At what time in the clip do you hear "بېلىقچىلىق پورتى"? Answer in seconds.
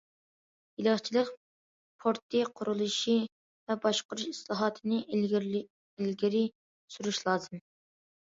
0.77-2.41